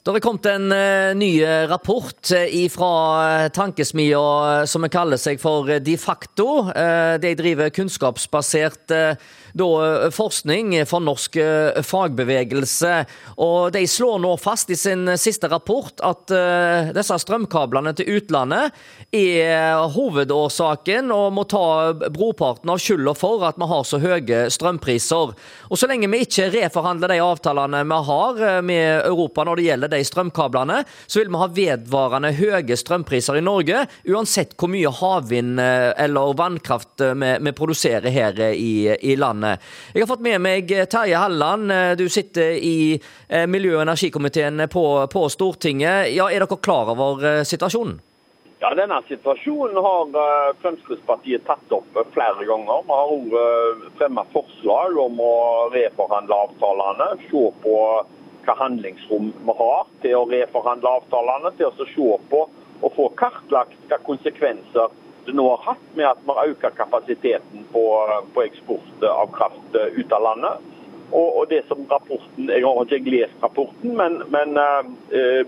Det 0.00 0.14
er 0.16 0.22
kommet 0.24 0.46
en 0.48 0.70
uh, 0.72 1.12
ny 1.12 1.42
rapport 1.68 2.30
fra 2.72 2.92
tankesmia 3.52 4.64
som 4.64 4.86
kaller 4.88 5.20
seg 5.20 5.36
for 5.42 5.68
De 5.84 5.96
facto. 6.00 6.46
De 7.20 7.32
driver 7.36 7.68
kunnskapsbasert 7.68 8.94
forskning 10.16 10.72
for 10.88 11.04
norsk 11.04 11.36
fagbevegelse. 11.84 12.92
Og 13.44 13.74
de 13.74 13.82
slår 13.90 14.22
nå 14.24 14.30
fast 14.40 14.72
i 14.72 14.78
sin 14.78 15.04
siste 15.20 15.50
rapport 15.52 16.00
at 16.06 16.32
disse 16.96 17.18
strømkablene 17.24 17.92
til 17.98 18.20
utlandet 18.20 18.70
er 19.12 19.82
hovedårsaken 19.90 21.10
og 21.12 21.34
må 21.34 21.44
ta 21.50 21.92
broparten 22.14 22.72
av 22.72 22.80
skylda 22.80 23.16
for 23.18 23.44
at 23.48 23.58
vi 23.60 23.70
har 23.74 23.84
så 23.84 24.00
høye 24.00 24.44
strømpriser. 24.54 25.34
Og 25.68 25.76
så 25.76 25.90
lenge 25.90 26.08
vi 26.14 26.22
ikke 26.24 26.48
reforhandler 26.54 27.16
de 27.16 27.20
avtalene 27.26 27.84
vi 27.90 28.00
har 28.12 28.42
med 28.64 29.10
Europa 29.10 29.44
når 29.44 29.60
det 29.60 29.68
gjelder 29.68 29.89
de 29.90 30.02
strømkablene, 30.06 30.82
så 31.06 31.20
vil 31.20 31.30
vi 31.32 31.40
ha 31.40 31.48
vedvarende 31.60 32.32
høye 32.38 32.76
strømpriser 32.78 33.40
i 33.40 33.44
Norge, 33.44 33.84
uansett 34.10 34.56
hvor 34.58 34.70
mye 34.72 34.90
havvind 35.00 35.60
eh, 35.62 35.90
eller 36.04 36.34
vannkraft 36.38 37.04
eh, 37.04 37.16
vi, 37.18 37.32
vi 37.46 37.54
produserer 37.56 38.10
her 38.14 38.40
eh, 38.40 38.54
i, 38.56 38.72
i, 39.12 39.16
landet. 39.20 39.62
Jeg 39.94 40.04
har 40.04 40.10
fått 40.10 40.24
med 40.24 40.40
meg 40.42 40.70
Terje 40.90 41.18
Halland, 41.18 41.72
du 41.98 42.06
sitter 42.10 42.54
i 42.56 42.98
miljø- 43.50 43.76
og 43.78 43.82
energikomiteen 43.84 44.66
på, 44.70 44.84
på 45.12 45.24
Stortinget. 45.32 46.10
Ja, 46.14 46.30
er 46.30 46.44
dere 46.44 46.60
klar 46.62 46.92
over 46.94 47.42
situasjonen? 47.46 47.98
Ja, 48.60 48.72
Denne 48.76 48.98
situasjonen 49.08 49.78
har 49.80 50.56
Fremskrittspartiet 50.60 51.46
tatt 51.48 51.72
opp 51.72 51.96
flere 52.14 52.44
ganger. 52.48 52.82
Vi 52.84 52.96
har 52.98 53.12
òg 53.14 53.36
fremmet 54.00 54.34
forslag 54.34 54.98
om 55.00 55.20
å 55.24 55.34
reforhandle 55.72 56.40
avtalene. 56.46 57.08
Se 57.30 57.44
på 57.64 57.76
hva 58.46 58.56
handlingsrom 58.58 59.30
vi 59.46 59.54
har 59.58 59.86
til 60.02 60.16
å 60.18 60.26
reforhandle 60.30 60.96
avtalene, 61.00 61.52
til 61.58 61.70
å 61.70 61.88
se 61.94 62.10
på 62.32 62.46
og 62.80 62.96
få 62.96 63.10
kartlagt 63.20 63.76
hva 63.90 63.98
konsekvenser 64.06 64.92
det 65.26 65.36
nå 65.36 65.46
har 65.50 65.64
hatt 65.74 65.96
med 65.96 66.06
at 66.08 66.20
vi 66.24 66.36
har 66.36 66.50
økt 66.50 66.76
kapasiteten 66.78 67.64
på, 67.72 67.84
på, 68.34 68.44
eksport 68.46 69.04
av 69.04 69.28
kraft 69.36 69.76
eh, 69.76 69.98
ut 70.00 70.12
av 70.16 70.24
landet. 70.24 70.68
Og, 71.10 71.26
og, 71.26 71.44
det 71.50 71.64
som 71.66 71.82
rapporten, 71.90 72.48
Jeg 72.48 72.62
har 72.62 72.84
ikke 72.86 73.10
lest 73.10 73.42
rapporten, 73.42 73.96
men, 73.98 74.20
men 74.30 74.54
uh, 74.54 74.86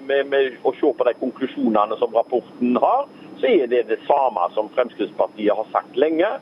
med, 0.08 0.26
med, 0.26 0.56
å 0.66 0.72
se 0.74 0.90
på 0.90 1.06
de 1.06 1.12
konklusjonene 1.20 1.98
som 2.00 2.14
rapporten 2.18 2.74
har, 2.82 3.06
så 3.38 3.46
er 3.46 3.70
det 3.70 3.84
det 3.88 4.00
samme 4.08 4.48
som 4.56 4.70
Fremskrittspartiet 4.74 5.54
har 5.54 5.68
sagt 5.70 5.94
lenge. 5.94 6.32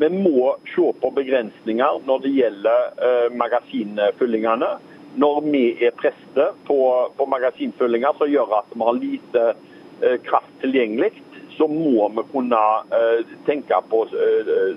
Vi 0.00 0.08
må 0.14 0.54
se 0.72 0.86
på 1.02 1.12
begrensninger 1.12 2.00
når 2.08 2.24
det 2.24 2.32
gjelder 2.38 2.88
uh, 3.04 3.28
magasinfyllingene 3.36 4.72
når 5.16 5.40
vi 5.50 5.64
er 5.86 5.96
prester 5.98 6.54
på, 6.66 6.78
på 7.16 7.26
magasinfyllinger 7.26 8.14
som 8.18 8.30
gjør 8.30 8.54
at 8.60 8.70
vi 8.74 8.86
har 8.86 8.98
lite 8.98 9.44
eh, 9.50 10.16
kraft 10.26 10.52
tilgjengelig, 10.62 11.12
så 11.56 11.66
må 11.68 12.08
vi 12.14 12.24
kunne 12.32 12.60
eh, 12.94 13.34
tenke 13.46 13.80
på 13.90 14.04
eh, 14.14 14.74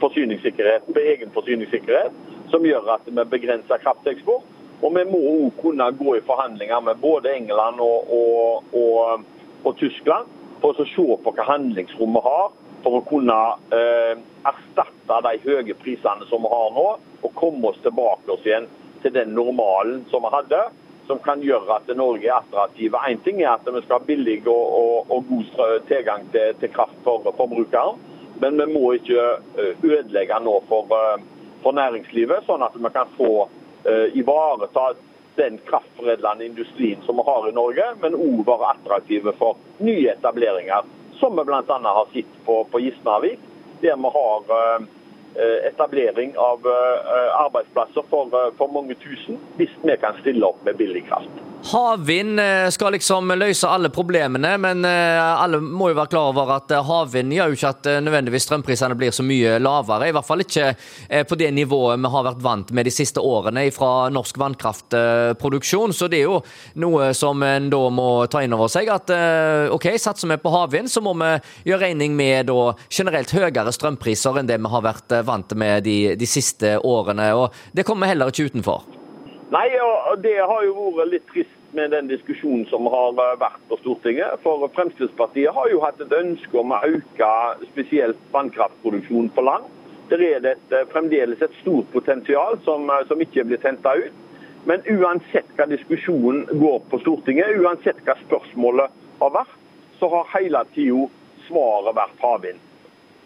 forsyningssikkerhet, 0.00 0.88
på 0.88 1.04
egen 1.12 1.32
forsyningssikkerhet, 1.34 2.16
som 2.50 2.64
gjør 2.66 2.94
at 2.96 3.08
vi 3.08 3.24
begrenser 3.30 3.82
krafteksport. 3.84 4.52
Og 4.84 4.92
vi 4.92 5.06
må 5.08 5.18
òg 5.24 5.60
kunne 5.62 5.86
gå 5.96 6.18
i 6.18 6.24
forhandlinger 6.24 6.82
med 6.84 7.00
både 7.00 7.32
England 7.32 7.80
og, 7.80 8.10
og, 8.12 8.74
og, 8.76 9.22
og 9.64 9.76
Tyskland 9.80 10.28
for 10.60 10.76
å 10.76 10.88
se 10.88 11.06
på 11.24 11.32
hva 11.32 11.46
handlingsrommet 11.48 12.24
har 12.24 12.50
for 12.84 12.98
å 12.98 13.04
kunne 13.08 13.36
eh, 13.74 14.18
erstatte 14.46 15.20
de 15.26 15.32
høye 15.46 15.76
prisene 15.80 16.28
som 16.30 16.44
vi 16.44 16.52
har 16.52 16.74
nå, 16.76 16.84
og 17.24 17.38
komme 17.40 17.72
oss 17.72 17.80
tilbake 17.84 18.30
oss 18.30 18.44
igjen 18.46 18.68
til 19.02 19.14
den 19.14 19.34
normalen 19.36 20.04
som 20.10 20.24
vi 20.26 20.32
hadde, 20.32 20.60
som 21.06 21.20
kan 21.22 21.42
gjøre 21.42 21.78
at 21.78 21.90
Norge 21.96 22.26
er 22.26 22.40
attraktive. 22.40 22.98
Én 23.08 23.22
ting 23.24 23.40
er 23.42 23.54
at 23.54 23.66
vi 23.66 23.82
skal 23.84 24.00
ha 24.00 24.06
billig 24.06 24.40
og, 24.46 24.66
og, 24.80 25.10
og 25.10 25.24
god 25.28 25.82
tilgang 25.88 26.26
til, 26.34 26.54
til 26.60 26.72
kraft 26.74 26.96
for 27.04 27.22
forbrukeren, 27.38 28.00
men 28.40 28.58
vi 28.60 28.66
må 28.72 28.92
ikke 28.96 29.22
eh, 29.56 29.84
ødelegge 29.84 30.40
nå 30.44 30.58
for, 30.68 30.90
eh, 30.92 31.22
for 31.62 31.76
næringslivet, 31.76 32.44
sånn 32.46 32.64
at 32.66 32.74
vi 32.76 32.90
kan 32.94 33.08
få 33.16 33.30
uh, 33.46 34.06
ivareta 34.18 34.90
den 35.36 35.56
kraftforedlende 35.66 36.46
industrien 36.46 37.00
som 37.06 37.18
vi 37.18 37.24
har 37.26 37.48
i 37.48 37.54
Norge, 37.56 37.86
men 38.02 38.14
òg 38.14 38.44
være 38.46 38.70
attraktive 38.74 39.32
for 39.40 39.58
nye 39.82 40.12
etableringer, 40.12 40.86
som 41.20 41.34
vi 41.38 41.44
bl.a. 41.48 41.62
har 41.66 42.12
sett 42.12 42.38
på, 42.46 42.60
på 42.70 42.82
Gismarvik, 42.84 43.40
der 43.82 43.98
vi 43.98 44.12
har 44.18 44.52
uh, 44.52 44.86
etablering 45.68 46.36
av 46.38 46.66
eh, 46.66 47.40
arbeidsplasser 47.44 48.00
eh, 48.00 48.48
for 48.58 48.72
mange 48.72 48.94
tusen, 49.02 49.40
hvis 49.56 49.72
vi 49.82 49.96
kan 50.00 50.16
stille 50.22 50.46
opp 50.46 50.64
med 50.64 50.78
billig 50.80 51.06
kraft. 51.08 51.45
Havvind 51.64 52.40
eh, 52.40 52.68
skal 52.70 52.92
liksom 52.92 53.32
løse 53.34 53.68
alle 53.68 53.88
problemene, 53.90 54.52
men 54.58 54.84
eh, 54.84 55.18
alle 55.42 55.58
må 55.58 55.88
jo 55.90 55.96
være 55.98 56.10
klar 56.12 56.28
over 56.30 56.52
at 56.54 56.70
eh, 56.70 56.82
havvind 56.84 57.32
gjør 57.34 57.50
jo 57.50 57.56
ikke 57.56 57.70
at 57.72 57.88
nødvendigvis 58.06 58.44
strømprisene 58.46 58.94
blir 58.98 59.14
så 59.14 59.24
mye 59.26 59.56
lavere. 59.58 60.06
I 60.06 60.14
hvert 60.14 60.28
fall 60.28 60.44
ikke 60.44 60.68
på 61.26 61.38
det 61.40 61.48
nivået 61.56 61.98
vi 62.02 62.10
har 62.12 62.26
vært 62.26 62.42
vant 62.44 62.70
med 62.76 62.86
de 62.86 62.92
siste 62.94 63.22
årene 63.22 63.64
fra 63.74 64.08
norsk 64.14 64.38
vannkraftproduksjon. 64.38 65.94
Så 65.96 66.10
det 66.12 66.20
er 66.20 66.28
jo 66.28 66.40
noe 66.82 67.08
som 67.16 67.42
en 67.42 67.70
da 67.72 67.80
må 67.90 68.10
ta 68.30 68.44
inn 68.44 68.54
over 68.54 68.70
seg. 68.70 68.90
At 68.92 69.10
OK, 69.74 69.88
satser 70.02 70.30
vi 70.30 70.38
på 70.42 70.52
havvind, 70.54 70.90
så 70.92 71.02
må 71.04 71.16
vi 71.18 71.32
gjøre 71.70 71.86
regning 71.86 72.14
med 72.18 72.50
da 72.50 72.74
generelt 72.90 73.32
høyere 73.34 73.74
strømpriser 73.74 74.38
enn 74.38 74.50
det 74.50 74.60
vi 74.60 74.74
har 74.74 74.86
vært 74.86 75.18
vant 75.26 75.56
med 75.58 75.86
de, 75.88 75.98
de 76.18 76.30
siste 76.30 76.76
årene. 76.78 77.32
Og 77.38 77.74
det 77.74 77.86
kommer 77.86 78.06
vi 78.06 78.14
heller 78.14 78.34
ikke 78.34 78.52
utenfor. 78.52 78.95
Nei, 79.46 79.68
og 79.78 80.18
det 80.24 80.40
har 80.42 80.62
jo 80.66 80.88
vært 80.96 81.12
litt 81.12 81.26
trist 81.30 81.74
med 81.76 81.92
den 81.94 82.08
diskusjonen 82.10 82.64
som 82.66 82.88
har 82.90 83.12
vært 83.14 83.60
på 83.70 83.78
Stortinget. 83.78 84.40
For 84.42 84.64
Fremskrittspartiet 84.74 85.54
har 85.54 85.70
jo 85.70 85.82
hatt 85.84 86.02
et 86.02 86.14
ønske 86.18 86.58
om 86.58 86.74
å 86.74 86.80
øke 86.88 87.28
spesielt 87.68 88.18
vannkraftproduksjonen 88.34 89.30
på 89.36 89.44
land. 89.46 89.68
Der 90.10 90.22
er 90.22 90.40
det 90.42 90.56
et, 90.56 90.72
eh, 90.72 90.86
fremdeles 90.90 91.42
et 91.42 91.54
stort 91.60 91.86
potensial 91.92 92.58
som, 92.64 92.90
eh, 92.90 93.06
som 93.06 93.20
ikke 93.20 93.46
blir 93.46 93.62
tenta 93.62 93.94
ut. 93.94 94.12
Men 94.66 94.82
uansett 94.82 95.46
hva 95.56 95.66
diskusjonen 95.70 96.46
går 96.46 96.80
på 96.90 97.00
Stortinget, 97.00 97.56
uansett 97.62 98.02
hva 98.04 98.16
spørsmålet 98.26 98.90
har 99.20 99.30
vært, 99.30 99.54
så 100.00 100.10
har 100.10 100.40
hele 100.40 100.64
tida 100.74 101.08
svaret 101.46 101.94
vært 101.94 102.18
havvind. 102.18 102.65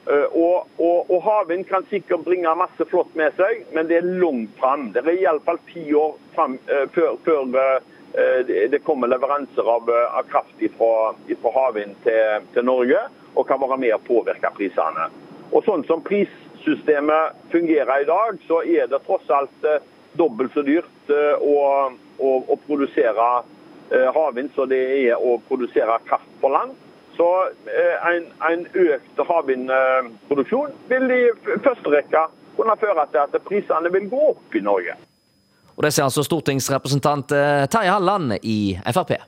Eh, 0.09 0.25
og, 0.33 0.69
og, 0.79 1.11
og 1.13 1.23
havvind 1.27 1.67
kan 1.69 1.85
sikkert 1.91 2.25
bringe 2.25 2.53
masse 2.57 2.87
flott 2.89 3.13
med 3.19 3.35
seg, 3.37 3.67
men 3.77 3.89
det 3.91 3.99
er 4.01 4.09
langt 4.23 4.55
fram. 4.61 4.89
Det 4.95 5.05
er 5.05 5.19
iallfall 5.27 5.61
ti 5.69 5.85
år 5.97 6.15
frem, 6.35 6.57
uh, 6.71 6.87
før, 6.95 7.19
før 7.27 7.45
uh, 7.53 8.49
det 8.73 8.81
kommer 8.87 9.13
leveranser 9.13 9.69
av, 9.69 9.91
av 10.17 10.25
kraft 10.33 10.65
fra, 10.79 11.53
havvind 11.59 11.95
til, 12.07 12.49
til, 12.55 12.67
Norge, 12.67 13.05
og 13.37 13.47
kan 13.47 13.61
være 13.61 13.79
med 13.85 13.95
å 13.95 14.03
påvirke 14.09 14.51
prisene. 14.57 15.11
Og 15.53 15.63
Sånn 15.67 15.85
som 15.87 16.03
prissystemet 16.07 17.37
fungerer 17.53 18.03
i 18.03 18.09
dag, 18.09 18.41
så 18.49 18.65
er 18.65 18.89
det 18.91 19.05
tross 19.05 19.29
alt 19.31 19.69
dobbelt 20.19 20.55
så 20.57 20.65
dyrt 20.67 21.13
å, 21.13 21.55
å, 22.19 22.31
å 22.51 22.59
produsere 22.67 23.31
havvind 24.15 24.51
som 24.57 24.71
det 24.71 24.81
er 25.05 25.23
å 25.23 25.37
produsere 25.47 25.99
kraft 26.09 26.39
på 26.43 26.51
land. 26.51 26.75
Så 27.21 27.29
eh, 27.69 28.13
en, 28.15 28.29
en 28.49 28.63
økt 28.65 29.19
havvindproduksjon 29.29 30.71
vil 30.89 31.11
i 31.13 31.25
første 31.61 31.93
rekke 31.93 32.23
kunne 32.57 32.77
føre 32.81 33.05
til 33.13 33.21
at 33.21 33.35
prisene 33.45 33.93
vil 33.93 34.07
gå 34.09 34.21
opp 34.31 34.57
i 34.57 34.63
Norge. 34.65 34.95
Og 35.77 35.85
Det 35.85 35.91
sier 35.93 36.07
altså 36.07 36.25
stortingsrepresentant 36.25 37.35
eh, 37.37 37.67
Terje 37.73 37.93
Halland 37.93 38.39
i 38.41 38.79
Frp. 38.89 39.19